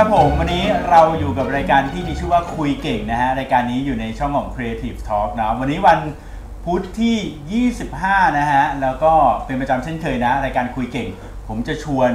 [0.00, 5.98] ครับผม วันนี้เราอยู่กับรายการที่มีชื่อว่าคุยเก่งนะฮะ รายการนี้อยู่ในช่องของ Creative Talk นะวันนี้วัน
[6.64, 9.12] พุธที่ 25 นะฮะ แล้วก็
[9.46, 11.08] เป็นประจำเช่นเคยนะ รายการคุยเก่ง
[11.48, 12.10] ผมจะชวน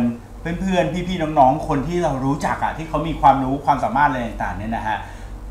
[0.59, 4.97] เพื่อนๆ พี่ๆ น้องๆ คนที่เรารู้จักอะที่เขามีความรู้ความสามารถอะไรต่างๆเนี่ยนะฮะ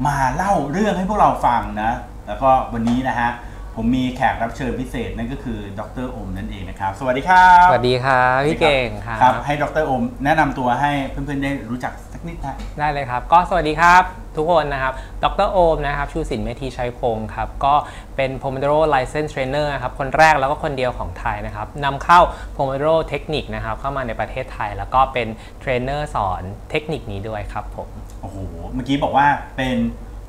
[0.06, 1.92] มาเล่าเรื่องให้พวกเราฟังนะ
[2.26, 3.30] แล้วก็วันนี้นะฮะ
[3.76, 14.02] ผมมีแขกรับเชิญพิเศษนั่นก็คือดรโอมนั่นเองนะครับ สวัสดีครับ สวัสดีครับพี่เก่งครับ ครับ ให้ดรโอมแนะนำตัวให้เพื่อนๆ ได้รู้จักสั กนิดนะได้เลยครับ ก็สวัสดีครับ
[14.37, 17.74] ทุกคนนะครับ ดรโอมนะครับ ชูสินเมธีชัยพงศ์ครับ ก็
[18.16, 22.20] เป็น Pomodoro License Trainer ครับ คนแรกแล้วก็คนเดียวของไทยนะครับนำเข้า
[22.56, 25.28] Pomodoro เทคนิคนะครับ เข้ามาในประเทศไทย แล้วก็เป็น
[25.61, 27.88] เทรนเนอร์สอนเทคนิคนี้ด้วยครับผม
[28.20, 28.37] โอ้โห
[28.75, 29.77] เมื่อกี้บอกว่าเป็น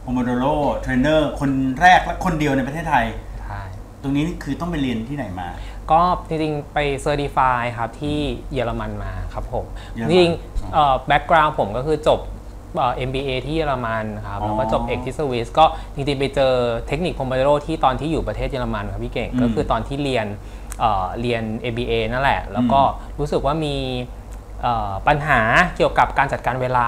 [0.03, 1.51] Pomodoro Trainer คน
[1.81, 3.05] แรกและคนเดียวในประเทศไทย
[3.41, 3.61] ใช่
[4.01, 5.47] ตรงนี้นี่คือต้องไปเรียนที่ไหนมา
[5.91, 8.19] ก็จริงๆไป certify ครับที่
[8.53, 9.65] เยอรมันมาครับผม
[9.95, 12.19] เยอรมันจริงๆ background ผมก็คือจบ
[12.77, 15.65] เอ่อ MBA ที่เยอรมันครับอ๋อแล้วก็จบเอกที่สวิสก็
[15.95, 16.53] จริงๆไปเจอ
[16.87, 20.27] เทคนิค Pomodoro ที่ตอนที่อยู่ประเทศเยอรมันครับพี่เก่ง อืมก็คือตอนที่เรียน
[20.79, 22.81] เอ่อเรียน MBA นั่นแหละ แล้วก็
[23.19, 23.75] รู้สึกว่ามี
[24.61, 25.39] เอ่อปัญหา
[25.77, 26.87] เกี่ยวกับการจัดการเวลา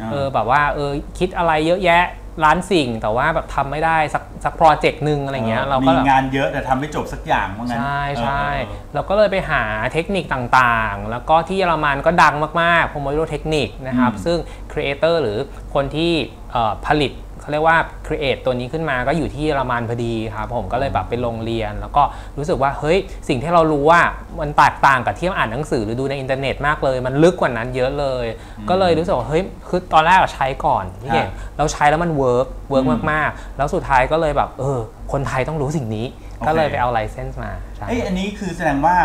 [0.00, 2.04] อ่า เออแบบว่าเออคิดอะไรเยอะแยะ
[2.44, 14.38] ล้านสิ่งแต่ว่าแบบทำไม่ได้สักสัก project หนึ่งอะไรเงี้ยเราก็มีแบบงานเยอะแต่ทำไม่จบสักอย่างว่างั้นใช่ใช่เออเออ เราก็เลยไปหาเทคนิคต่างๆ แล้วก็ที่เยอรมันก็ดังมากๆ Pomodoro เทคนิคนะครับ อืม ซึ่ง
[14.72, 15.38] Creator หรือ
[15.74, 16.12] คนที่
[16.52, 17.12] เอ่อผลิต
[17.50, 22.02] เขาเรียกว่า Create ตัวนี้ขึ้นมาก็อยู่ที่เยอรมันพอดีครับผมก็เลยแบบไปลงเรียน แล้วก็
[22.38, 22.98] รู้สึกว่าเฮ้ย
[23.28, 24.00] สิ่งที่เรารู้ว่า
[24.40, 28.26] มันแตกต่างกับที่อ่านหนังสือหรือดูในอินเทอร์เน็ตมากเลย มันลึกกว่านั้นเยอะเลย
[28.70, 34.78] ก็เลยรู้สึกว่าเฮ้ยคือตอนแรกอะใช้ก่อนพี่เก่งฮะเราใช้แล้วมัน work work อืมมากๆ แล้วสุดท้ายก็เลยแบบเออ
[35.12, 36.06] คนไทยต้องรู้สิ่งนี้
[36.38, 38.96] โอเคก็เลยไปเอา license มาใช่เอ้ยอันนี้คือแสดงว่า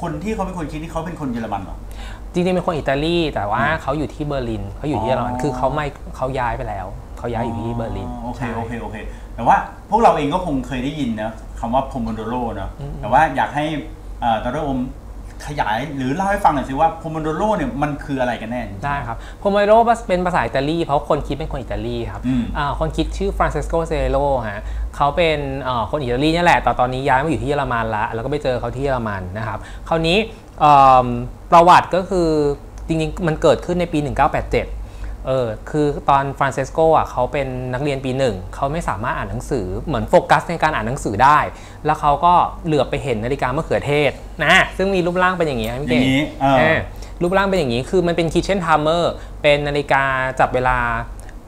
[0.00, 1.76] คนที่เขาเป็นคนคิดที่เขาเป็นคนเยอรมันเหรอ
[2.32, 6.86] จริงๆเป็นคนอิตาลีแต่ว่าเขาอยู่ที่เบอร์ลินเขาอยู่ที่เยอรมันอ๋อคือเขาไม่เขาย้ายไปแล้ว
[7.18, 8.96] เขาย้ายอยู่ที่เบอร์ลินโอเคใช่โอเคโอเค
[9.34, 9.56] แต่ว่า
[9.90, 12.70] พวกเราเองก็คงเคยได้ยินนะคำว่า Pomodoro เนอะ
[13.00, 13.64] แต่ว่าอยากให้
[14.20, 14.80] เอ่อดรโอม
[15.46, 19.72] ขยายหรือเล่าให้ฟังหน่อยสิว่า Pomodoro เนี่ยมันคืออะไรกันแน่ได้ครับ Pomodoro
[20.08, 24.18] เป็นภาษาอิตาลีเพราะคนคิดเป็นคนอิตาลีครับอืมอ่าคนคิดชื่อฟรานเซสโกเซโร
[24.48, 24.62] ฮะ
[24.96, 29.58] เขาเป็นเอ่อคนอิตาลีนี่แหละแต่ตอนนี้ย้ายมาอยู่ที่เยอรมันละแล้วก็ไปเจอเขาที่เยอรมันนะครับ
[29.88, 30.18] คราวนี้
[30.60, 30.74] เอิ่
[31.04, 31.06] ม
[31.52, 32.28] ประวัติก็คือ
[32.86, 34.77] จริงๆมันเกิดขึ้นในปี 1987
[35.28, 41.38] เออคือตอนฟรานเซสโกอะเขาเป็นนักเรียนปีหนึ่งเขาไม่สามารถอ่านหนังสือเหมือนโฟกัสในการอ่านหนังสือได้
[41.86, 42.34] แล้วเขาก็
[42.66, 44.10] เหลือบไปเห็นนาฬิกามะเขือเทศ
[44.44, 46.78] นะซึ่งมีรูปร่างเป็นอย่างนี้ครับพี่อย่าเก่งงนี้เออเออ
[47.22, 49.02] รูปร่างเป็นอย่างนี้คือมันเป็น kitchen timer
[49.42, 50.02] เป็นนาฬิกา
[50.40, 50.78] จับเวลา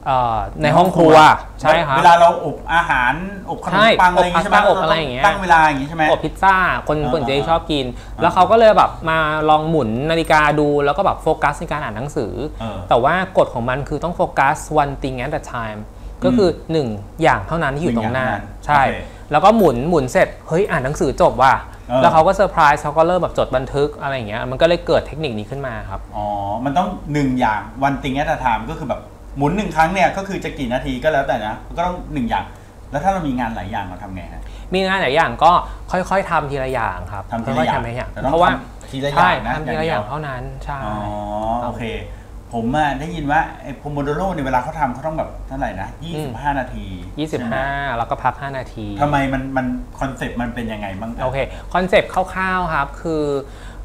[0.05, 1.15] เอ่อในห้องครัว
[1.61, 3.13] ใช่ครับ เวลาเราอบอาหาร
[3.49, 6.55] อบขนใช่มปังอะไรอย่างงี้ใช่ไหมอบพาสต้าอบอะไรอย่างเงี้ยตั้งเวลาอย่างงี้ใช่ไหมอบพิซซ่า
[6.87, 7.85] คนอ่าคนจะอ่าชอบกิน
[8.21, 9.17] แล้วเขาก็เลยแบบมา
[9.49, 15.79] ลองหมุนนาฬิกาดูแล้วก็แบบโฟกัสในการอ่านหนังสือเออแต่ว่ากฎของมันคือต้องโฟกัส one thing at a time
[16.23, 16.49] ก็คือ
[16.85, 18.95] 1 อย่างเท่านั้นที่อยู่ตรงหน้าหนึ่งอย่างเท่านั้นใช่โอเค
[19.31, 21.53] แล้วก็หมุนหมุนเสร็จเฮ้ยอ่านหนังสือจบว่ะ
[21.89, 26.25] เออแล้วเขาก็เซอร์ไพรส์เขาก็เริ่มแบบจดบันทึกอะไรอย่างเงี้ยมันก็เลยเกิดเทคนิคนี้ขึ้นมาครับอ๋อ
[26.65, 29.01] มันต้องหนึ่งอย่าง one thing at a time ก็คือแบบ
[29.37, 32.45] หมุนหนึ่งครั้งเนี่ยก็คือจะกี่นาทีก็แล้วแต่นะ ก็ต้องหนึ่งอย่าง
[32.91, 34.41] แล้วถ้าเรามีงานหลายอย่างเราทำไงฮะ
[34.73, 35.51] มีงานหลายอย่างก็
[35.91, 40.95] ค่อยๆทำทีละอย่างครับทำทีค่ละอยอย่างๆทำทีละอย่างแต่ต้องเพราะว่าทำทีละอย่าใช่งนะทำทีละอย่างอย่างเดียวเท่านั้นใช่ อ๋อ
[41.65, 41.83] โอเค
[42.53, 45.89] ผมอะได้ยินว่าไอ้ Pomodoro เนี่ยเวลาเขาทำเขาต้องแบบเท่าไหร่นะ
[46.23, 46.85] 25 นาที
[47.29, 47.55] ใช่ไหม
[47.91, 49.65] 25 แล้วก็พัก 5 นาที ทำไมมันมัน
[49.99, 51.39] concept มันเป็นยังไงบ้างะ โอเค
[51.73, 53.23] concept คร่าวๆครับ คือ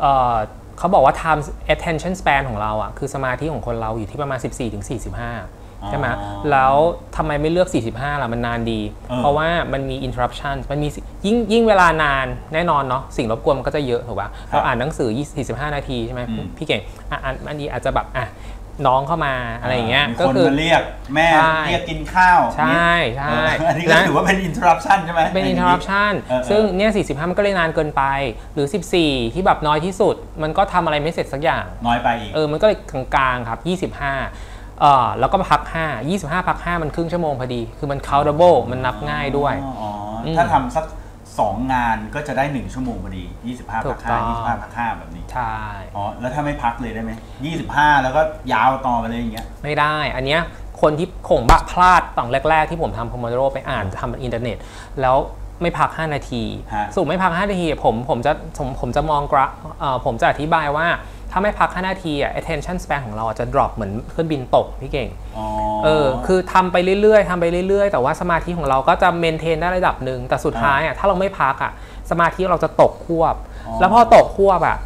[0.00, 0.36] เอ่อ
[0.78, 1.42] เขาบอกว่า time
[1.74, 6.74] attention span ของเราอะคือสมาธิของคนเราอยู่ที่ประมาณ 14-45ใช่ไหมอ๋อแล้ว
[7.16, 18.24] ทำไมไม่เลือก 45 ล่ะ มันนานดีเออเพราะว่ามันมี interruption มันมีสิยิ่งยิ่งเวลานานแน่นอนเนาะสิ่งรบกวนมันก็จะเยอะถูกป่ะเราอ่านหนังสือ20 45 นาทีใช่ไหมอืมพี่เก่งอะอันอันนี้อาจจะแบบอะ
[18.86, 20.82] น้องเข้ามาอะไรอย่างเงี้ยมีก็คนคือมาเรียก
[21.14, 28.02] แม่ใช่เรียกกินข้าวใช่ใช่เอออันนี้ก็ถือว่าเป็น interruption ใช่ไหมเป็นย่าง interruption เออเออซึ่งเนี่ย45 มันก็เลยนานเกินไป
[28.54, 28.66] หรือ
[29.00, 32.78] 14 ที่แบบน้อยที่สุด มันก็ทำอะไรไม่เสร็จสักอย่าง น้อยไปอีกเออมันก็เลย
[33.14, 39.90] กลางๆครับ 25เอ่อแล้วก็พัก 5 25 พัก 5 มันครึ่งชั่วโมงพอดี คือมัน countable มันนับง่ายด้วยอ๋ออ๋อ
[40.24, 40.84] อมถ้าทำสัก
[41.38, 45.56] สองงานก็จะได้หนึ่งชั่วโมงพอดี 25ถูพักกต้ห้าอง25 พักห้าแบบนี้ ใช่
[45.96, 47.12] อ๋อ แล้วถ้าไม่พักเลยได้ไหม
[47.56, 48.22] 25 แล้วก็
[48.52, 50.40] ยาวต่อไปเลยอย่างเงี้ย ไม่ได้ อันเนี้ย
[50.82, 54.56] คนที่คงบะพลาดตอนแรก ๆ ที่ผมทำ Pomodoro ไปอ่านทำบนอินเทอร์เน็ต
[55.00, 55.16] แล้ว
[55.62, 56.42] ไม่พัก 5 นาที
[56.74, 59.50] ฮะสรุปไม่พัก 5 นาทีผมผมจะผมผมจะมองกราฟ
[59.80, 60.86] เอ่อผมจะอธิบายว่า
[61.30, 65.46] ถ้าไม่พัก 5 นาทีอะ attention span ของเราอะจะ drop เหมือนเครื่องบินตกพี่เก่ง อ๋อ
[65.84, 71.72] เออคือทำไปเรื่อยๆทำไปเรื่อยๆ แต่ว่าสมาธิของเราก็จะเมนเทนได้ระดับหนึ่งแต่สุดท้ายอะถ้าเราไม่พักอะ
[72.10, 73.34] สมาธิเราจะตกควบ
[73.66, 74.76] อ๋อแล้วพอตกควบอะ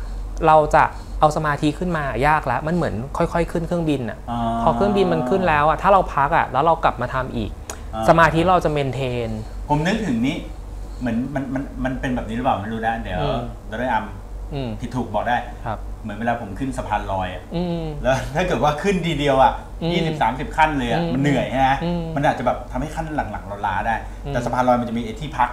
[0.47, 0.85] เราจะ
[1.21, 7.51] เอาสมาธิขึ้นมายากแล้วมันเหมือนค่อยๆ ขึ้นเครื่องบินอะอ่าพอเครื่องบินมันขึ้นแล้วอะถ้าเราพักอะแล้วเรากลับมาทำอีก
[7.95, 9.31] อ่าสมาธิเราจะเมนเทน
[9.69, 10.37] ผมนึกถึงนี้
[11.01, 14.05] เหมือนมันมันมันเป็นแบบนี้หรือเปล่าไม่รู้นะเดี๋ยวอืมเราได้อัม
[14.55, 15.37] อืมผิดถูกบอกได้
[15.67, 19.53] ครับ เหมือนเวลาผมขึ้นสะพานลอยอะอืม แล้วถ้าเกิดว่าขึ้นทีเดียวอะ
[19.83, 23.95] อืมยี่สิบสามสิบขั้นเลยอะอืมมันเหนื่อยฮะอืมมันอาจจะแบบทำให้ขั้นหลังๆเราล้าได้
[24.25, 25.51] อืมแต่สะพานลอยมันจะมีไอ้ที่พัก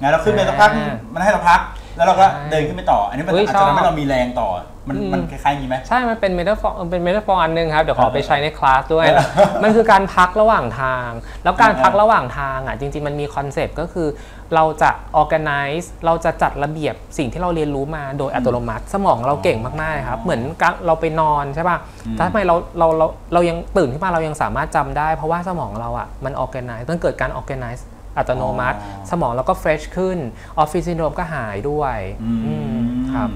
[0.00, 1.60] งั้นเราขึ้นไปสักพักอ่ามันให้เราพัก
[1.96, 4.48] แล้วเราก็ใช่เดินขึ้นไปต่อ อันนี้มันเฮ้ยอาจจะทำให้ชอบเรามีแรงต่อ
[4.88, 9.22] มันอืม มันคล้ายๆอย่างนี้ไหม ใช่ มันเป็น metaphor เป็น metaphor อันหนึงครับ เดี๋ยวขอเออไปใช้ในคลาสด้วย เออ
[9.62, 11.10] มันคือการพักระหว่างทาง
[11.44, 14.08] แล้วการเออพักระหว่างทางอะ จริง ๆ มันมี concept ก็คือ
[14.54, 14.90] เราจะ
[15.22, 27.82] organize เราจะจัดระเบียบสิ่งที่เราเรียนรู้มาโดยอัตโนมัติ สมองเราเก่งมากๆเลยครับ เหมือนการเราไปนอนใช่ป่ะอืมแต่ทำไมเราเราเราเรายังตื่นขึ้นมาเรายังสามารถจำได้ เพราะว่าสมองเราอะมัน organize ต้องเกิดการ organize
[28.16, 30.18] อัตโนมัติอ๋อสมองเราก็ fresh ขึ้น
[30.62, 32.78] office syndrome ก็หายด้วยอืมอืม
[33.12, 33.30] ครับ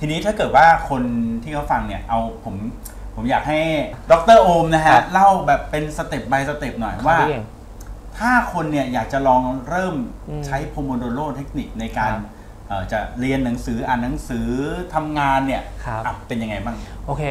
[0.00, 1.02] ทีนี้ถ้าเกิดว่าคน
[1.42, 2.54] ที่เขาฟังเนี่ยเอาผม
[3.16, 3.60] ผมอยากให้
[4.10, 7.44] ดรโอมนะครับฮะเล่าแบบเป็นสเต็ป by สเต็ปหน่อยว่าครับพี่เก่ง
[8.18, 9.94] ถ้าคนเนี่ยอยากจะลองเริ่ม
[10.28, 12.22] อืมใช้ Pomodoro เทคนิคในการครับ
[12.68, 14.48] เอ่อจะเรียนหนังสืออ่านหนังสือ
[14.94, 16.76] ทำงานเนี่ยครับอะเป็นยังไงบ้าง
[17.06, 17.24] โอเค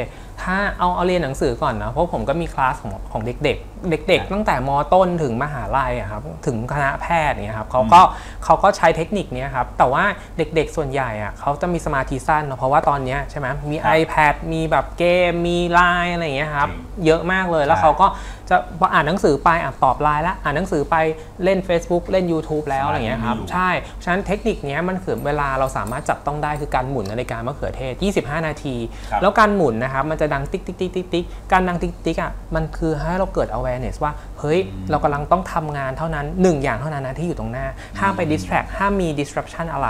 [0.44, 8.01] ถ้าเอาเอาเรียนหนังสือก่อนนะเพราะผมก็มีคลาสของของเด็กๆเด็กครับๆตั้งแต่มต้นถึงมหาลัยอะครับถึงคณะแพทย์เนี่ยครับเขาก็
[8.45, 10.04] เขาก็ใช้เทคนิคเนี้ยครับแต่ว่า
[10.38, 18.07] เด็กๆส่วนใหญ่อะเขาจะมีสมาธิสั้นเนอะเพราะว่าตอนเนี้ยใช่ไหมมีครับ iPad มีแบบเกมมีไลน์อะไรอย่างเงี้ยครับจริงเยอะมากเลยแล้วใช่เขาก็
[18.50, 20.96] จะพออ่านหนังสือไปอะตอบไลน์แล้วอ่านหนังสือไป
[21.44, 23.70] เล่น Facebook เล่น YouTube แล้วอะไรอย่างเงี้ยครับสมาธิไม่อยู่ใช่
[24.04, 28.76] ฉะนั้นเทคนิคเนี้ยมันคือเวลาเราสามารถจับต้องได้คือการหมุนนาฬิกามะเขือเทศ 25 นาที
[29.12, 37.66] ครับแล้วการหมุนนะครับมันจะดังติ๊กติ๊กติ๊กติ๊กติ๊กการดังติ๊กติ๊กอะมันคือให้เราเกิด awareness ว่าเฮ้ยอืมเรากำลังต้องทำงานเท่านั้นหนึ่งอย่างเท่านั้นนะที่อยู่ตรงหน้า
[38.00, 39.90] ห้ามไป distract ห้ามมี disruption อะไร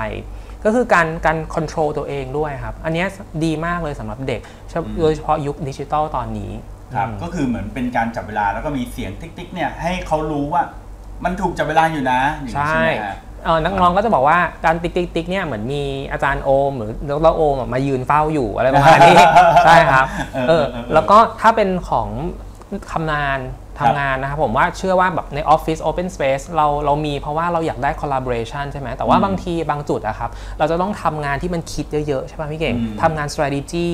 [0.66, 3.08] ก็คือการการ control ตัวเองด้วยครับ อันเนี้ย
[3.44, 4.42] ดีมากเลยสำหรับเด็ก
[5.02, 6.52] โดยเฉพาะยุคดิจิตอลตอนนี้
[6.96, 10.64] ครับอืมก็คือเหมือนเป็นการจับเวลาแล้วก็มีเสียงติ๊กๆเนี่ยให้เขารู้ว่า
[11.26, 19.18] มันถูกจับเวลาอยู่นะอย่างนี้ใช่ใช่ไหมฮะเออนักร้องก็จะบอกว่าการติ๊กติ๊กติ๊กเนี่ยเหมือนมีอาจารย์โอมหรือดรโอมอะมายืนเฝ้าอยู่อะไรประมาณนี้
[19.66, 22.08] ใช่ครับเออเออเออเออแล้วก็ถ้าเป็นของ
[22.92, 30.30] คำนานครับ ทำงานนะครับผมว่าเชื่อว่าแบบในออฟฟิศ Open Space เราเรามีเพราะว่าเราอยากได้ collaboration ใช่ไหมแต่ว่าอืมบางทีบางจุดอะครับ
[30.60, 33.88] เราจะต้องทำงานที่มันคิดเยอะๆ ใช่ป่ะพี่เก่งอืมทำงาน strategy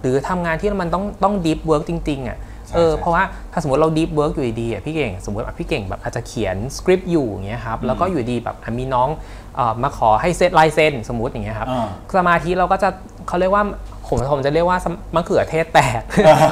[0.00, 2.38] หรือทำงานที่มันต้องต้อง deep work จริงๆอะ
[2.68, 3.22] ใช่เออใช่เพราะว่า
[3.52, 9.08] ถ้าสมมติเรา deep work อยู่ดีๆอะพี่เก่ง สมมติว่าพี่เก่งแบบอาจจะเขียนสคริปต์อยู่อย่างเงี้ยครับแล้วก็อยู่ดีแบบอะมีน้อง
[9.56, 12.88] เอ่อมาขอให้เซตลายเซ็นสมมุติอย่างเงี้ยครับอ่าสมาธิเราก็จะ
[13.28, 13.64] เขาเรียกว่า
[14.10, 16.02] ผมผมจะเรียกว่าสมมะเขือเทศแตก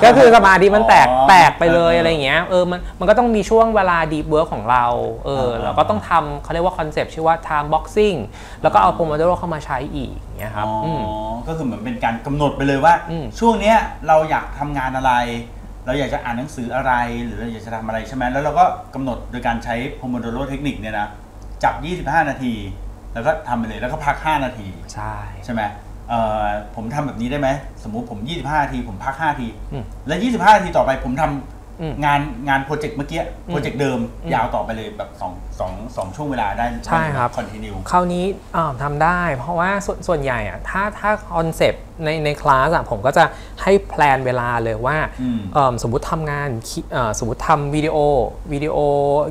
[0.04, 4.84] ก็คือสมาธิมันแตกอ๋อแตกไปเลยเออออะไรอย่างเงี้ยเออมันมันก็ต้องมีช่วงเวลา deep work ของเรา
[5.24, 8.18] เออเออเราก็ต้องทำเขาเรียกว่าคอนเซปต์ชื่อว่า time boxing
[8.62, 11.02] แล้วก็เอาโพม o โดโรเข้ามาใช้อีกอย่างเงี้ยครับอ๋ออม
[11.48, 13.76] ก็คือเหมือนเป็นการกำหนดไปเลยว่าอืมช่วงเนี้ย
[14.08, 15.12] เราอยากทำงานอะไร
[15.86, 16.92] เราอยากจะอ่านหนังสืออะไร
[17.24, 18.64] หรือเราอยากจะทำอะไรใช่ไหมแล้วเราก็
[18.94, 21.08] กำหนดโดยการใช้ Pomodoro technique เนี่ยนะ
[21.64, 21.74] จับ
[22.04, 22.54] 25 นาที
[23.14, 25.14] แล้วก็ทำไปเลยแล้วก็พัก 5 นาที ใช่
[25.44, 25.87] ใช่ไหมเอ่อ
[26.74, 27.48] ผมทำแบบนี้ได้ไหม
[27.82, 31.32] สมมุติผม 25นาที ผมพัก5นาทีอืมแล้ว25นาทีต่อไปผมทำ
[31.80, 38.24] อืมงานงานโปรเจกต์เมื่อกี้โปรเจกต์เดิมอืมยาวต่อไปเลยแบบ2 2 2ช่วงเวลาได้ใช่ครับ continueคราวนี้
[38.56, 43.24] อ่าทำได้ เพราะว่าส่วนส่วนใหญ่อะถ้าถ้าคอนเซปต์ในในคลาสอะผมก็จะ
[43.62, 47.96] ให้ plan เวลาเลยว่าอืมเอิ่มสมมติทำงานคิเอ่อสมมติทำวิดีโอ
[48.52, 48.76] วิดีโอ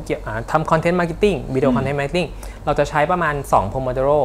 [0.05, 2.27] เกี่ยวอ่าทำ content marketing วิดีโออืม content marketing
[2.65, 4.21] เราจะใช้ประมาณ2 p o m o d o r o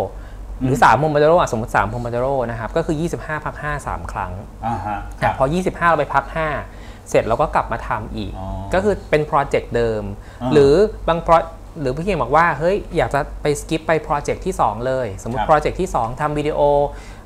[0.62, 2.16] หรือม3 p o m o d o r o อะสมมติ3 p o m o d
[2.19, 4.33] o r o นะครับก็คือ 25 พัก 5 3 ครั้ง
[4.66, 6.25] อ่าฮะคอะรับพอ 25 เราไปพัก
[6.66, 10.02] 5 เสร็จเราก็กลับมาทำอีกอ๋อก็คือเป็นโปรเจกต์เดิม
[10.42, 10.75] อ่าหรือ
[11.09, 11.37] บาง pro
[11.81, 16.61] หรือพี่เก่งบอกว่าเฮ้ยอยากจะไป skip ไปโปรเจกต์ที่ 2 เลย สมมติครับโปรเจกต์ที่ 2ทำวิดีโอ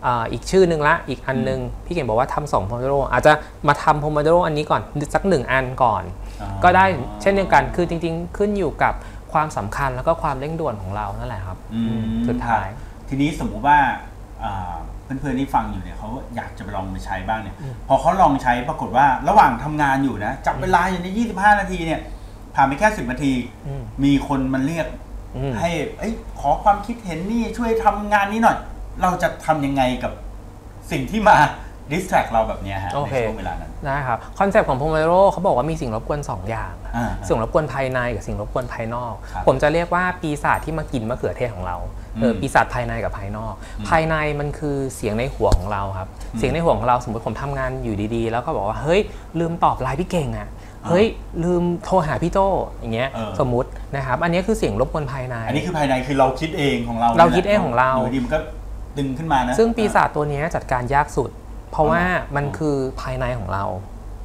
[0.07, 3.33] อ่าอีกชื่อหนึ่งละอีกอันหนึง พี่เก่งบอกว่าทำสอง Pomodoro อาจจะ
[3.69, 4.83] มาทำ Pomodoro อันนี้ก่อน
[5.14, 6.02] สักหนึ่งอันก่อน
[6.43, 6.85] อ่าก็ได้
[7.23, 8.95] เช่นเดียวกันคือจริง ๆ ขึ้นอยู่กับ
[9.33, 13.78] ความสำคัญแล้วก็ความเร่งด่วนของเรานั่นแหละครับอืมสุดท้ายครับ ทีนี้สมมุติว่า
[14.44, 17.56] อ่าเพื่อนๆที่ฟังอยู่เนี่ยเขาอยากจะไปลองไปใช้บ้างเนี่ย
[17.88, 22.00] พอเขาลองใช้ปรากฏว่าระหว่างทำงานอยู่นะจับเวลาอยู่ใน 25 นาทีเนี่ย
[22.54, 23.32] ผ่านไปแค่10นาที
[23.66, 24.86] อืมมีคนมาเรียก
[25.36, 28.58] อืมให้เอ้ยขอความคิดเห็นนี่ช่วยทำงานนี้หน่อย
[29.02, 30.12] เราจะทำยังไงกับ
[30.90, 31.36] สิ่งที่มา
[31.92, 41.76] distract เราแบบเนี้ยฮะโอเคในช่วงเวลานั้นได้ครับคอนเซปต์ของ Pomodoro เขาบอกว่ามีสิ่งรบกวน 2 อย่างอ่าสิ่งรบกวนภายในกับสิ่งรบกวนภายนอกครับผมจะเรียกว่าปีศาจที่มากินมะเขือเทศของเรา
[42.20, 43.54] เอออมปีศาจภายในกับภายนอก
[43.88, 49.00] ภายในมันคือเสียงในหัวของเราครับอืมเสียงในหัวของเราสมมติผมทำงานอยู่ดีๆ แล้วก็บอกว่าเฮ้ย
[49.40, 50.49] ลืมตอบไลน์พี่เก่งอะ
[50.88, 51.06] เฮ้ย
[51.44, 52.40] ลืมโทรหาพี่โต
[52.80, 58.38] อย่างเงี้ยเออสมมุตินะครับอันนี้คือเสียงรบกวนภายใน อันนี้คือภายในคือเราคิดเองของเรา เราคิดเองของเรายู่ดีมันก็
[58.99, 61.30] ดึงขึ้นมานะซึ่งปีศาจตัวเนี้ยจัดการยากสุด
[61.70, 63.64] เพราะว่าอ๋อมันคือภายในของเรา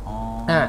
[0.07, 0.15] อ๋อ
[0.51, 0.61] อะ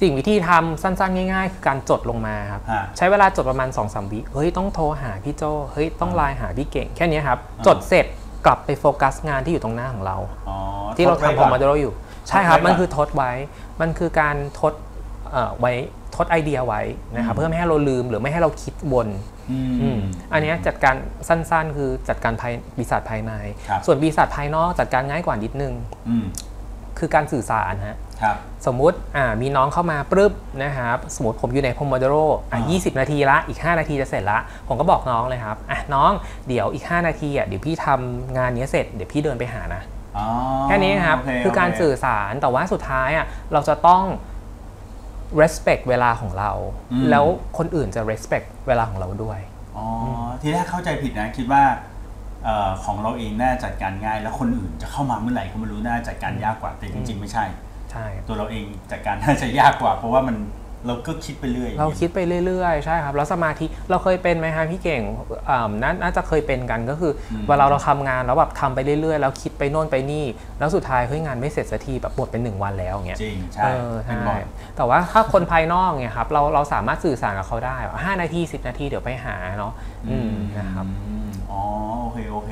[0.00, 8.06] สิ่งวิธีทำสั้นๆ ง่าย ๆ คือการจดลงมาครับฮะใช้เวลาจดประมาณ2อสวิเฮ้ยต้องโทรหาพี่โจเฮ้ยต้องไลน์หาพี่เก่ง แค่นี้ครับอ่าจดเสร็จ
[8.46, 10.16] กลับไปโฟกัสงานที่อยู่ตรงหน้าของเรา
[10.48, 10.56] อ๋อ
[10.96, 11.92] ที่เราทดไว้ทำก่โปอนรโมเดลอยู่
[12.28, 13.30] ใช่ครับทดไว้ก่อนมันคือทดไว้
[13.80, 14.72] มันคือการทด
[15.30, 15.72] เอ่อไว้
[16.16, 16.82] ทดไอเดียไว้
[17.16, 19.08] นะครับอืมเพื่อไม่ให้เราลืมหรือไม่ให้เราคิดวน
[19.50, 20.00] อืมอืม
[20.32, 20.96] อันเนี้ยจัดการ
[21.28, 23.32] สั้นๆ คือจัดการภายปีศาจภายใน
[23.68, 25.72] ครับส่วนปีศาจภายนอกจัดการง่ายกว่านิดนึง
[26.08, 26.26] อืม
[26.98, 28.36] คือการสื่อสารฮะครับ
[28.66, 30.32] สมมุติอ่ามีน้องเข้ามาปึ๊บ
[30.62, 36.10] นะครับสมมติผมอยู่ใน Pomodoro อะอ่า20นาทีละอีก 5 นาทีจะเสร็จละผมก็บอกน้องเลยครับอะน้อง
[36.48, 39.82] เดี๋ยวอีก 5 นาทีอะเดี๋ยวพี่ทำงานเนี้ยเสร็จเดี๋ยวพี่เดินไปหานะ
[40.16, 40.26] อ๋อ
[40.64, 44.02] แค่นี้ครับโเคือการโเสื่อสารแต่ว่าสุดท้ายอะเราจะต้อง
[45.40, 46.50] respect เวลาของเรา
[46.92, 47.24] อืมแล้ว
[47.58, 49.40] คนอื่นจะ respect เวลาของเราด้วย
[49.76, 49.86] อ๋อ
[50.40, 51.93] ทีแรกเข้าใจผิดนะคิดว่าเอ่อ
[52.84, 57.44] ของเราเองน่าจัดการง่าย แล้วคนอื่นจะเข้ามาเมื่อไหร่ก็ไม่รู้น่าจัดการยากกว่าแต่จริง ๆ ไม่ใช่
[57.90, 60.36] ใช่ตัวเราเองจัดการน่าจะยากกว่า เพราะว่ามัน
[60.86, 65.02] เราก็คิดไปเรื่อย เราคิดไปเรื่อยๆ ใช่ครับ แล้วสมาธิเราเคยเป็นไหมฮะพี่เก่ง
[65.50, 70.24] อ่านาน่าจะเคยเป็นกันก็คืออเวลาเราทำงานแล้วแบบทำไปเรื่อยๆ แล้วคิดไปโน่นไปนี่
[70.58, 74.42] แล้วสุดท้ายเฮ้ยงานไม่เสร็จสักทีแบบหมดเป็นหนึ่งวันแล้วอย่างเงี้ยจริงใช่เออเป็นใช่บ่อย
[74.76, 79.72] แต่ว่าถ้าคนภายนอกเนี่ยครับเราเราสามารถสื่อสารกับเขาได้ว่าห้านาทีสิบนาทีเดี๋ยวไปหาเนาะ
[80.10, 81.62] อืมนะครับอืมอ๋อ
[82.02, 82.50] โอ เคโอเค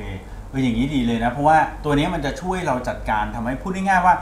[0.49, 4.15] เอออย่างนี้ดีเลยนะ เพราะว่าตัวนี้มันจะช่วยเราจัดการทำให้พูดง่ายๆว่า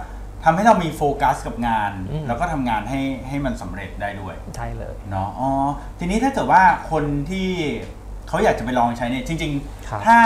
[0.43, 5.50] ทำให้เรามีโฟกัสกับงานอืมแล้วก็ทำงานให้ให้มันสำเร็จได้ด้วยใช่เลยเนาะอ๋อ
[6.00, 7.50] ทีนี้ถ้าเกิดว่าคนที่
[8.27, 9.51] เขาอยากจะไปลองใช้เนี่ยจริง
[9.89, 10.17] ครับๆถ้า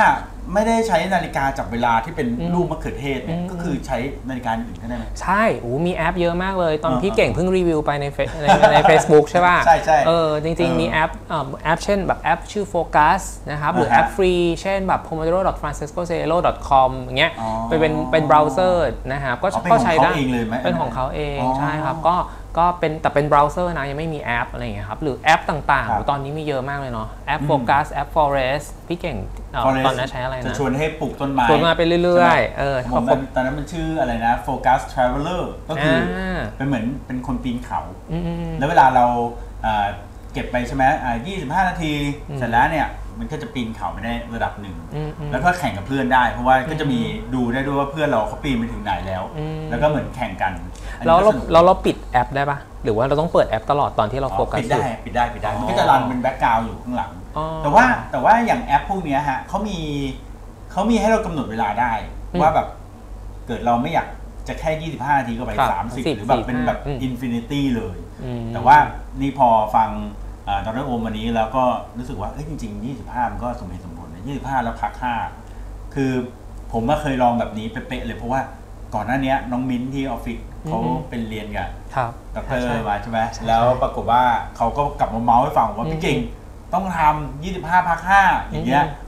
[0.53, 3.97] ไม่ได้ใช้นาฬิกาจับเวลาที่เป็นอืมรูปมะเขือเทศเนี่ยอืมก็คือใช้
[4.29, 13.21] นาฬิกาอื่นก็ได้ไหมใช่โอ้มีแอปเยอะมากเลย ตอนอ่าพี่เก่งเพิ่งรีวิวไปในเฟซในใน Facebook ใช่ป่ะใช่ใช่เออจริงเออๆมีแอปเอ่อแอปเช่นแบบแอปชื่อ Focus
[13.51, 22.15] นะครับ หรืออ่าฮะแอปฟรี เช่นแบบ pomodoro.francescocello.com อย่างเงี้ยอ๋อไปเป็นเป็นเบราว์เซอร์นะครับก็อ๋อเป็นก็ของใช้เขาได้เองเลยไหมเป็นของเขาเองอ๋อใช่ครับก็
[22.57, 29.17] ก็เป็นแต่เป็นเบราว์เซอร์นะ ยังไม่มีแอปอะไรอย่างเงี้ยครับ หรือแอปต่างครับๆโอ้ตอนนี้มีเยอะมากเลยเนาะแอปอืม Focus แอป Forest พี่เก่ง
[29.55, 37.81] เอ่อ Forest ตอนนั้นใช้อะไรจะนะชวนให้ปลูกต้นไม้ตัวมาไปเรื่อยๆเออผมพอตอนนั้นมันชื่ออะไรนะ Focus Traveler ก็คืออาเป็นเหมือนเป็นคนปีนเขา
[38.11, 39.05] อืมอืมอืมแล้วเวลาเรา
[39.61, 39.87] เอ่อ
[40.33, 41.13] เก็บไปใช่ไหมอ่า
[41.63, 41.93] 25นาที
[42.29, 42.87] อืมเสร็จแล้วเนี่ย
[43.19, 46.99] มันก็จะปีนเขาไปได้ระดับหนึ่งอืมอืมแล้วก็แข่งกับเพื่อนได้ เพราะว่าก็จะมี
[47.33, 50.74] ดูได้ด้วยว่าเพื่อนเราเขาปีนไปถึงไหนแล้วอืมแล้วก็เหมือนแข่งกันอันนี้
[51.05, 59.77] แล้วเราก็สนุกเราเราปิดแอปได้ปะหรือว่าเราต้องเปิดแอปตลอดตอนที่เราอ๋อโฟกัสปิดอได้ยู่ ปิดได้ปิดได้มันก็อ๋อจะรันเป็น background อยู่ข้างหลัง อ๋อ แต่ว่าแต่ว่าอย่างแอปพวกเนี้ยฮะเขามี
[60.71, 61.91] เขามีให้เรากำหนดเวลาได้
[62.33, 62.67] อืมว่าแบบ
[63.47, 64.07] เกิดเราไม่อยาก
[64.47, 68.77] จะแค่ 25นาทีก็ไป ครับ30หรือแบบเป็นแบบอืม infinity เลย อืม แต่ว่า
[69.21, 69.89] นี่พอฟัง
[70.65, 71.63] ดรโอมวันนี้แล้วก็
[71.97, 74.93] รู้สึกว่าเอ้ยจริง ๆ 25 มันก็สมเหตุสมผลนะ25 แล้วพัก
[75.43, 76.11] 5คือ
[76.73, 78.41] ผมก็เคยลองแบบนี้เป๊ะๆเลยเพราะว่า
[78.95, 84.23] ก่อนหน้าเนี้ยน้องมิ้นท์ที่ออฟฟิศ เขาอืมเป็นเรียนกับครับดรใช่มาใช่ไหมใช่แล้วปรากฏว่า
[84.57, 86.17] เขาก็กลับมาเมาส์ให้ฟังว่าอืมพี่เก่ง
[86.73, 89.03] ต้องทำ25พัก5อย่างเงี้ยอืม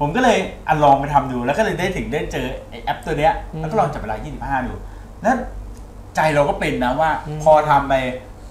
[0.00, 0.38] ผมก็เลย
[0.68, 4.72] อะลองไปทำดูแล้วก็เลยได้ถึงได้เจอไอ้แอปตัวเนี้ยอืมแล้วก็ลองจับเวลา 25 ดู
[5.22, 5.36] แล้ว
[6.16, 7.94] ใจเราก็เป็นนะว่าอืมพอทำไป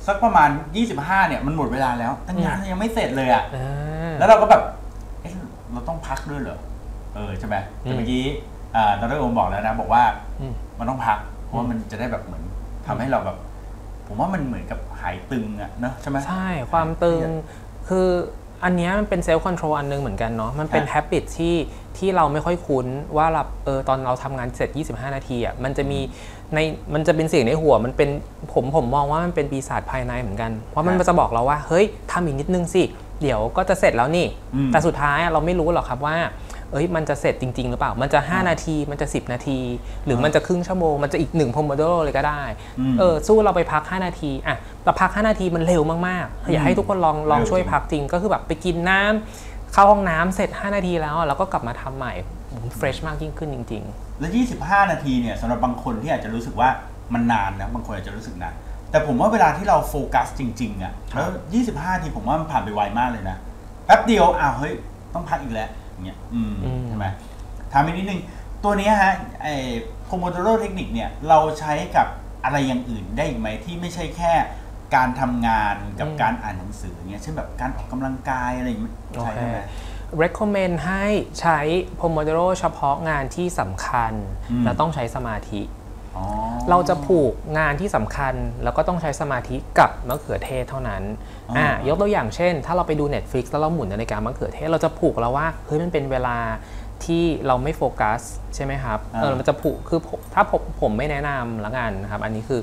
[0.07, 0.49] สักประมาณ
[0.89, 4.61] 25 เนี่ยมันหมดเวลาแล้วแต่งานอืมยังไม่เสร็จเลยอะอ่าแล้วเราก็แบบ
[5.21, 5.33] เอ๊ะ
[5.71, 6.59] เราต้องพักด้วยเหรอ
[7.15, 8.23] เออใช่ไหมอืแต่มเมื่อกี้
[8.75, 10.03] อ่าดรโอมบอกแล้วนะ บอกว่า
[10.39, 12.43] อืมมันต้องพัก เพราะว่ามันจะได้แบบเหมือน
[12.87, 13.37] ทำให้เราแบบ
[14.07, 17.27] ผมว่ามันเหมือนกับหายตึงอะเนอะใช่ไหมใช่ความตึง
[17.87, 18.07] คือ
[18.63, 21.55] อันเนี้ยมันเป็นเซลล์คอนโทรลอันนึงเหมือนกันเนาะมันเป็นฮะแฮบ i t ที่
[21.97, 22.87] ที่เราไม่ค่อยคุ้น
[23.17, 25.99] ว่าเราเออตอนเราทำงานเสร็จ 25 นาทีอะมันจะมี
[26.53, 26.59] ใน
[26.93, 28.09] มันจะเป็นเสียงในหัว มันเป็น
[28.53, 32.83] ผมผมมองว่ามันเป็นปีศาจภายในเหมือนกันเพราะมันฮะจะบอกเราว่าเฮ้ยทำอีกนิดนึงสิ
[33.21, 36.15] เดี๋ยวก็จะเสร็จแล้วนี่อืมแต่สุดท้ายอะเราไม่รู้หรอกครับว่า
[36.71, 39.59] เอ้ยมันจะเสร็จจริง ๆ หรือเปล่า มันจะ 5 นาที มันจะ 10 นาที
[40.05, 42.43] หรือมันจะครึ่งชั่วโมง มันจะอีก1 pomodoro เลยก็ได้
[42.79, 52.13] อืมเออ สู้เราไปพัก 5 นาที อะ เราพัก 5 นาทีมันเร็วมากๆ อยากให้ทุกคนลองลองเร็วช่วยจริงพักจริง ก็คือแบบไปกินน้ำเข้าห้องน้ำเสร็จ 5 นาทีแล้วอะแล้วก็กลับมาทำใหม่
[52.77, 53.83] เฟรชมากยิ่งขึ้นจริง
[54.19, 54.31] แล้ว
[54.61, 56.69] 25 นาทีเนี่ยสำหรับบางคนที่อาจจะรู้สึกว่า
[57.13, 58.53] มันนานนะ บางคนอาจจะรู้สึกนาน
[58.91, 61.27] แต่ผมว่าเวลาที่เราโฟกัสจริงๆอะแล้ว
[61.63, 63.37] 25นาทีผมว่ามันผ่านไปไวมากเลยนะ
[63.85, 64.73] แป๊บเดียว อ้าว เฮ้ย
[65.13, 67.05] ต้องพักอีกแล้วอย่าง เงี้ยอืมอืมใช่ไหม
[67.71, 68.21] ถามอีกนิดนึง
[68.63, 69.55] ตัวเนี้ยฮะไอ้
[70.07, 72.07] Pomodoro เทคนิคเนี่ย เราใช้กับ
[72.43, 74.33] อะไรอย่างอื่นได้อีกไหมที่ไม่ใช่แค่
[74.95, 81.05] การทำงานกับการอ่านหนังสืออย่างเงี้ยเช่นแบบการออกกำลังกายอะไรอย่างเงี้ยโอใช้เคได้ไหมๆ recommend ให้
[81.39, 81.59] ใช้
[81.99, 84.13] pomodoro เฉพาะงานที่สำคัญ
[84.51, 85.86] อืมและต้องใช้สมาธิอ๋อ
[86.69, 88.33] เราจะผูกงานที่สำคัญ
[88.63, 91.03] แล้วก็ต้องใช้สมาธิกับมะเขือเทศเท่านั้น
[91.49, 96.37] อ๋ออ่อ่ายกตัวอย่างเช่น ถ้าเราไปดู Netflix แล้วเราหมุนนาฬิกามะเขือเทศเราจะผูกแล้วว่าเฮ้ยมันเป็นเวลา
[97.05, 98.21] ที่เราไม่โฟกัส
[98.55, 102.61] ใช่ไหมครับอ่าเออมันจะผูกคือผมถ้าผมผมไม่แนะนำละกันนะครับ อันนี้คือ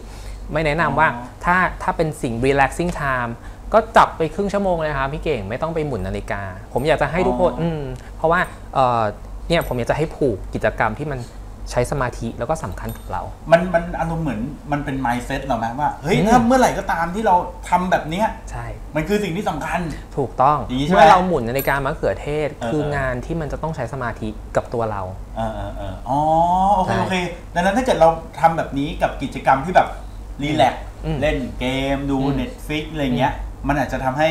[0.52, 3.32] ไม่แนะนำว่าอ๋อถ้าถ้าเป็นสิ่ง relaxing time
[3.72, 6.42] ก็จับไปครึ่งชั่วโมงเลยครับพี่เก่งไม่ต้องไปหมุนนาฬิกา
[6.72, 7.82] ผมอยากจะให้ทุกคนอืม
[8.16, 8.40] เพราะว่า
[8.74, 9.02] เอ่อ
[9.48, 11.18] เนี่ยผมอยากจะให้ผูกกิจกรรมที่มัน
[11.70, 14.40] ใช้สมาธิแล้วก็สำคัญกับเรา มันมันอารมณ์เหมือน
[14.72, 17.34] มันเป็น mindset เราไหมว่าเฮ้ยอืมถ้าเมื่อไหร่ก็ตามที่เรา
[17.70, 18.66] ทำแบบเนี้ยใช่
[18.96, 19.80] มันคือสิ่งที่สำคัญ
[20.16, 25.02] ถูกต้องอย่างนี้ใช่ไหมเมื่อเราหมุนนาฬิกามะเขือเทศเออคือเอองานที่มันจะต้องใช้สมาธิกับตัวเรา
[25.36, 26.20] เออเออเอออ๋อ
[26.76, 27.14] โอเคใช่โอเค
[27.54, 28.08] ดังนั้นถ้าเกิดเรา
[28.40, 29.88] ทำแบบนี้กับกิจกรรมที่แบบ
[30.42, 33.32] รีแลกซ์อืมเล่นเกมดูอืม Netflix อะไรเงี้ย
[33.68, 34.28] มันอาจจะทำให้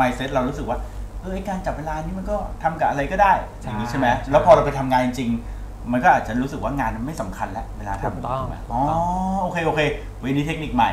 [0.00, 0.78] mindset เรารู้สึกว่า
[1.20, 5.59] เออไอ้การจับเวลานี่มันก็ทำกับอะไรก็ได้อย่างนี้ใช่ไหมแล้วพอเราไปทำงานจริงๆ
[5.92, 9.00] มันก็อาจจะรู้สึกว่างานมันไม่สำคัญแล้วเวลาถูกทำต้องถูกไหมถูอ๋อกต้อง
[9.42, 9.80] โอเคโอเค
[10.18, 10.90] เวยนี้เทคนิคใหม่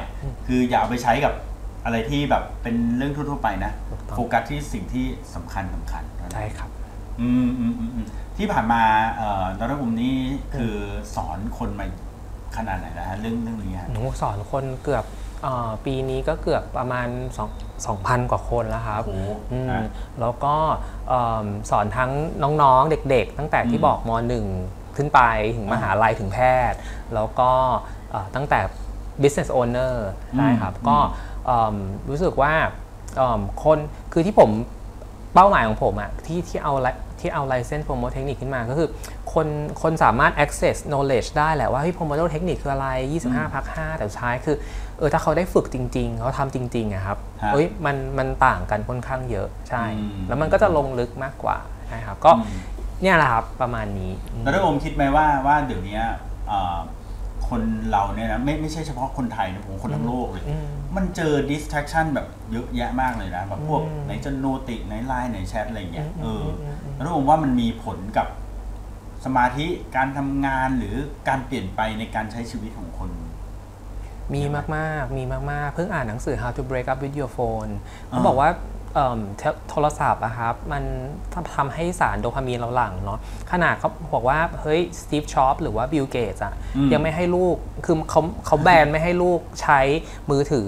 [0.47, 1.33] คืออย่าเอาไปใช้กับ
[1.85, 6.03] อะไรที่แบบเป็นเรื่องทั่วๆไปนะถูกต้องโฟกัสที่สิ่งที่สำคัญสำคัญ
[6.33, 6.69] ใช่ครับ
[7.21, 8.81] อืมอืมอืมอืมที่ผ่านมา
[9.17, 10.15] เอ่อดรบุมนี่
[10.55, 10.75] คือ
[11.15, 11.85] สอนคนมา
[12.57, 17.07] ขนาดไหนแล้วฮะเรื่องเรื่องนี้ฮะหนูสอนคนเกือบเอ่อปีนี้ก็เกือบประมาณ
[17.47, 19.81] 2 2,000 กว่าคนแล้วครับโอ้โหอืมอะ
[20.19, 20.55] แล้วก็
[21.07, 22.11] เอิ่มสอนทั้ง
[22.61, 24.11] น้องๆ เด็กๆ ตั้งแต่ที่อืมบอกม
[24.55, 25.21] .1 ขึ้นไป
[25.55, 26.39] ถึงมหาลัยถึงแพ
[26.71, 26.77] ทย์
[27.15, 27.51] แล้วก็
[28.11, 28.59] เอ่อตั้งแต่
[29.21, 29.93] business owner
[30.33, 30.97] อืมได้ครับอืมก็
[31.45, 31.75] เอิ่ม
[32.09, 32.53] รู้สึกว่า
[33.17, 33.77] เอิ่มคน
[34.13, 34.49] คือที่ผม
[35.33, 36.87] เป้าหมายของผมอะที่ที่เอาไล
[37.21, 38.89] ที่เอา license promote technique ขึ้นมา ก็คือ
[39.33, 39.47] คน
[39.81, 42.87] คนสามารถ access knowledge ได้แหละว่าเฮ้ย promote technique คืออะไร
[43.21, 44.55] 25พัก5แต่สุดท้ายคือ
[44.97, 51.57] เออถ้าเขาได้ฝึกจริง ๆ เขาทำจริงๆอะครับฮะเฮ้ยมันมันต่างกันค่อนข้างเยอะใช่อืมแล้วมันก็จะลงลึกมากกว่า
[51.87, 52.45] ใช่ครับก็อืม
[53.01, 54.11] เนี่ยแหละครับประมาณนี้
[54.45, 55.99] ดรบุมคิดไหมว่าว่าเดี๋ยวนี้
[56.47, 56.77] เอ่อ
[57.49, 57.61] คน
[57.91, 68.27] เราเนี่ยนะไม่ไม่ใช่เฉพาะคนไทยนะผมคนทั้งโลกเลยอืมมันเจอ distraction แบบเยอะแยะมากเลยนะแบบพวกอืมไหนจะโนติไหนไลน์ไหนแชทอะไรอย่างเงี้ยอืมเอออมอืมอืมแล้วผมว่ามันมีผลกับ
[69.25, 70.95] สมาธิการทำงานหรือ
[71.27, 73.09] การเปลี่ยนไปในการใช้ชีวิตของคน
[74.33, 78.76] มีมาก ๆ มีมาก ๆ เพิ่งอ่านหนังสือ How to Break Up with Your Phone อ่าเขาบอกว่าเอิ่มเท
[79.69, 80.83] โทรศัพท์อะครับมัน
[81.33, 83.19] ทำทำให้สารโดพามีนเราหลั่งเนาะ
[83.51, 89.79] ขนาดเขาบอกว่าเฮ้ยสตีฟ จ็อบส์หรือว่าบิลเกตส์อะอืมยังไม่ให้ลูกคือเขาเขาแบนไม่ให้ลูกใช้
[90.29, 90.67] มือถือ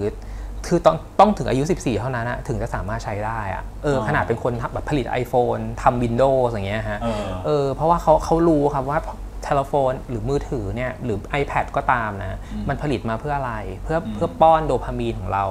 [0.66, 8.98] คือต้องต้องถึงอายุ 14 เท่านั้นอะถึงจะสามารถใช้ได้อะเอออ๋อขนาดเป็นคนแบบผลิต iPhone ทำ Windows อย่างเงี้ยฮะเออเออเพราะว่าเขาเขารู้ครับว่า
[9.42, 13.54] โทรโฟนหรือมือถือเนี่ยหรือ iPad ก็ตามนะอืมมันผลิตมาเพื่ออะไร
[13.84, 15.44] เพื่ออืมเพื่อป้อนโดพามีนของเรา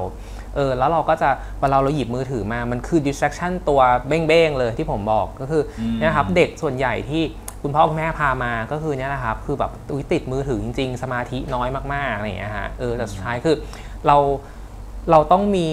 [0.55, 7.23] เออแล้วเราก็จะเวลาเราหยิบมือถือมามันคือ distraction ตัวเบ้งๆเลยที่ผมบอกก็คืออมเนี่ยครับเด็กส่วนใหญ่ที่
[7.63, 13.55] คุณพ่อคุณแม่พามาก็คือเนี่ยนะครับคือแบบอุ๊ยติดมือถือจริง ๆ สมาธิน้อยมากๆอะไรอย่างเงี้ยฮะเออแต่สุดท้ายคือ
[14.07, 14.17] เรา
[15.12, 15.69] เราต้องมี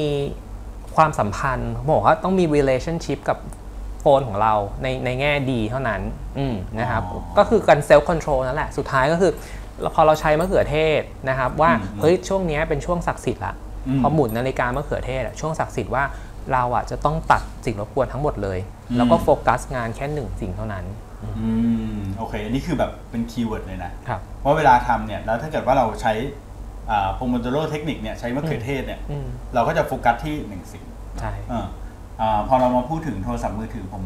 [0.96, 3.38] ความสัมพันธ์ผมบอกว่าต้องมี relationship กับ
[4.00, 6.00] phone ของเราในในแง่ดีเท่านั้น
[6.38, 9.32] อืมนะครับอ๋อก็คือการ self control นั่นแหละ สุดท้ายก็คือ
[9.94, 16.04] พอเราใช้มะเขือเทศนะครับ ว่าอืมเฮ้ยช่วงเนี้ยเป็นช่วงศักดิ์สิทธิ์ละอืม พอหมุนนาฬิกามะเขือเทศอะช่วงศักดิ์สิทธิ์ว่า
[16.52, 18.58] เราอะจะต้องตัดสิ่งรบกวนทั้งหมดเลย
[18.90, 20.84] อืมแล้วก็โฟกัสงานแค่หนึ่งสิ่งเท่านั้น
[21.40, 21.50] อื
[21.96, 26.12] มโอเคอันนี้คือแบบเป็น keyword เลยนะครับว่าเวลาทำเนี่ยแล้วถ้าเกิดว่าเราใช้
[27.14, 30.84] Pomodoro technique เนี่ยใช้มะเขือเทศเนี่ยอืมเราก็จะโฟกัสที่หนึ่งสิ่ง
[31.20, 31.66] ใช่เออ
[32.20, 34.02] อ่าพอเรามาพูดถึงโทรศัพท์มือถือผม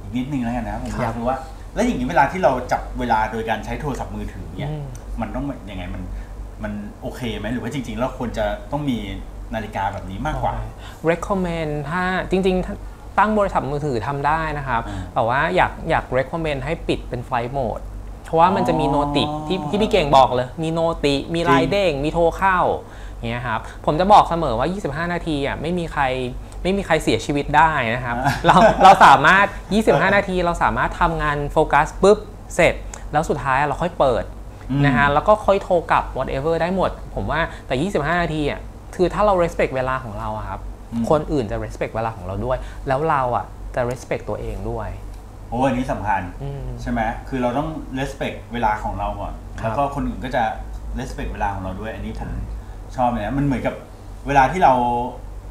[0.00, 1.38] อีกนิดนึงแล้วกันนะผมครับอยากรู้ว่า
[1.74, 4.84] แล้วอย่างนี้เวลาที่เราจับเวลาโดยการใช้โทรศัพท์มือถือเนี่ยอืม
[5.20, 6.02] มันต้องยังไงมัน
[6.62, 6.72] มัน
[7.02, 8.98] โอเคไหมหรือว่าจริงๆ แล้วควรจะต้องมี
[9.54, 10.54] นาฬิกาแบบนี้มากกว่า
[11.10, 12.74] recommend ถ้าจริงๆถ้า
[13.18, 17.82] ตั้งบริษัทมือถือทำได้นะครับอืมแต่ว่าอยากอยาก recommend ให้ปิดเป็น flight mode
[18.24, 22.58] เพราะว่ามันจะมีโนติอ๋อที่ที่พี่เก่งบอกเลย มีโนติมีไลน์เด้งมีโทรเข้า
[23.16, 26.02] อย่างเงี้ยครับผมจะบอกเสมอว่า 25 นาทีอะไม่มีใคร
[26.62, 29.46] ไม่มีใครเสียชีวิตได้นะครับ เราเราสามารถ
[29.80, 32.18] 25 นาทีเราสามารถทำงานโฟกัสปุ๊บ
[32.54, 32.74] เสร็จ
[33.12, 34.41] แล้วสุดท้ายเราค่อยเปิดอืม
[34.84, 38.60] นะฮะแล้วก็ค่อยโทรกลับ whatever ได้หมด ผมว่าแต่ 25 นาทีอะ
[38.94, 40.60] คือถ้าเรา respect เวลาของเราอะครับ
[40.92, 42.58] อืมคนอื่นจะ respect เวลาของเราด้วย
[42.88, 44.88] แล้วเราอะจะ respect ตัวเองด้วย
[45.48, 50.42] โอ้อันนี้สำคัญอืมใช่ไหมคือเราต้อง respect เวลาของเราก่อนครับแล้วก็คนอื่นก็จะ
[50.98, 52.30] respect เวลาของเราด้วย อันนี้ผม
[52.96, 53.74] ชอบเลยนะมันเหมือนกับ
[54.26, 54.74] เวลาที่เรา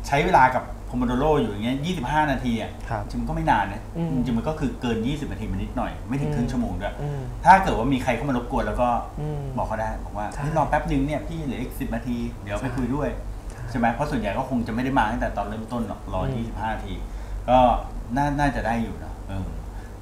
[0.07, 8.87] ใช้เวลากับ พ o มโดโรอยู่อย่างเงี้ย25 นาทีอะครับจริงๆมันก็ไม่นานนะอืมจริงๆมันก็คือเกิน 20 นาทีมานิดหน่อย ไม่ถึงครึ่งชั่วโมงด้วยอืมถ้าเกิดว่ามีใครเข้ามารบกวนแล้วก็
[9.19, 13.09] อืมบอกเขาได้บอกว่าใช่เฮ้ยรอแป๊บนึงเนี่ยพี่เหลืออีก 10 นาที เดี๋ยวไปใช่คุยด้วย
[13.69, 16.93] ใช่ไหมเพราะส่วนใหญ่ก็คงจะไม่ได้มาตั้งแต่ตอนเริ่มต้นหรอกรออืม25 นาที
[17.49, 17.57] ก็
[18.15, 19.47] น่าน่าจะได้อยู่นะเออ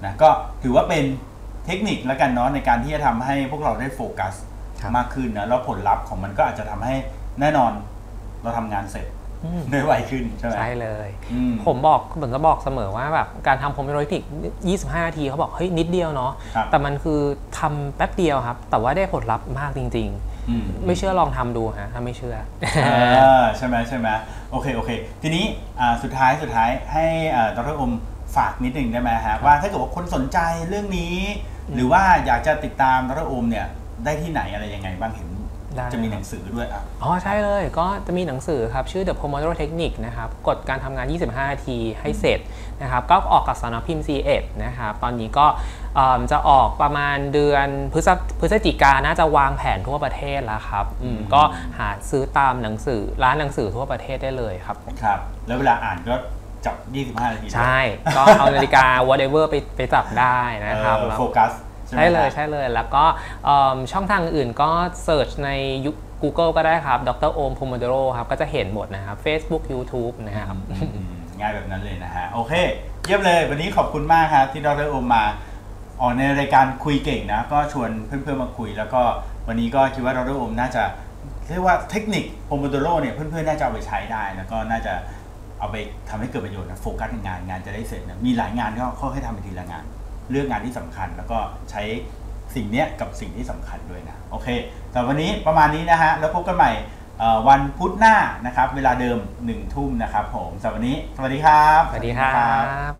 [0.04, 0.30] นะก็
[0.64, 1.04] ถือว่าเป็น
[1.66, 4.34] เทคนิคแล้วกันเนาะในการที่จะทำให้พวกเราได้โฟกัส
[4.82, 6.96] ครับมากขึ้นนะแล้วผลลัพธ์ของมันก็อาจจะทำให้
[7.40, 7.72] แน่นอน
[8.44, 9.19] เราทำงานเสร็จอืม
[9.72, 14.24] ได้ไวขึ้นใช่ไหมใช่เลยอืมผมบอกเหมือนจะบอกเสมอว่าแบบการทำโพมิโรติก
[14.66, 17.20] 25 นาทีเขาบอกเฮ้ยนิดเดียวเนาะครับแต่มันคือ
[17.60, 20.10] ทำแป๊บเดียวครับ แต่ว่าได้ผลลัพธ์มากจริง
[20.50, 22.38] อืมๆไม่เชื่อลองทำดูฮะถ้าไม่เชื่อ
[22.86, 24.08] เออใช่ไหมใช่ไหม
[24.52, 24.90] โอเคโอเค
[25.22, 25.46] ทีนี้
[25.80, 27.92] อ่าสุดท้ายสุดท้ายให้อ่าดรอม
[28.36, 31.16] ฝากนิดนึงได้ไหมฮะว่าถ้าเกิดว่าคนสนใจเรื่องนี้
[31.74, 33.68] หรือว่าอยากจะติดตามดรอมเนี่ย
[34.06, 35.29] ได้ที่ไหนอะไรยังไงบ้างเห็น
[35.80, 42.40] ได้จะมีหนังสือด้วยอะอ๋อใช่เลยก็จะมีหนังสือครับ ชื่อ The Pomodoro Technique นะครับกฎการทำงาน 25 นาทีให้เสร็จ
[42.82, 45.46] นะครับ ก็ออกกับสำนักพิมพ์ C1 นะครับ ตอนนี้ก็
[45.96, 51.42] เอิ่มจะออกประมาณเดือนพฤศพฤศจิกาน่าจะวางแผนทั่วประเทศแล้วครับอืมก็
[51.78, 56.16] หาซื้อตามหนังสือร้านหนังสือทั่วประเทศได้เลยครับผมครับแล้วเวลาอ่านก็
[56.66, 57.80] จับ 25 นาที ใช่
[58.18, 61.52] ก็เอานาฬิกา whatever ไปไปจับได้นะครับเออแล้วโฟกัส
[61.90, 63.04] ใช่ไหมใช่เลยฮะใช่เลยแล้วก็
[63.46, 64.70] เอิ่มช่องทางอื่นก็
[65.04, 65.50] เสิร์ชใน
[65.86, 65.92] ยุ
[66.24, 70.76] Google ก็ได้ครับดรโอมพ o ม o ดโรครับก็จะเห็นหมดนะครับ Facebook YouTube นะครับอื
[71.10, 72.54] มง่ายแบบนั้นเลยนะฮะ โอเค
[73.06, 75.24] เยี่ยมเลย วันนี้ขอบคุณมากครับ ที่ดรโอมมา
[76.02, 79.02] ออกในรายการคุยเก่งนะ ก็ชวนเพื่อนๆมาคุย แล้วก็
[79.48, 80.84] วันนี้ก็คิดว่าดรโอมน่าจะ
[81.48, 84.94] เรียกว่าเทคนิคโพมโดโรเนี่ยเพื่อนๆน่าจะเอาไปใช้ได้ แล้วก็น่าจะ
[85.60, 85.76] เอาไป
[86.10, 89.84] ทำให้เกิดประโยชน์นะโฟกัสงานงานจะได้เสร็จนะมีหลายงานก็ค่อยๆทำไปทีละงาน
[90.32, 91.38] เลือกงานที่สำคัญ แล้วก็
[91.72, 91.84] ใช้
[92.56, 94.48] สิ่งนี้กับสิ่งที่สำคัญด้วยนะโอเค
[94.92, 96.72] แต่วันนี้ประมาณนี้นะฮะแล้วพบกันใหม่
[97.48, 98.16] วันพุธหน้า
[98.46, 102.80] นะครับ เวลาเดิม1ทุ่มนะครับผมสำหรับวันนี้ สวัสดีครับ สวัสดีครับ